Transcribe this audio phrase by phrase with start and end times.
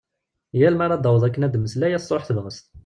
[0.59, 2.65] Yal mi ara d-taweḍ akken ad d-temmeslay as-truḥ tebɣest.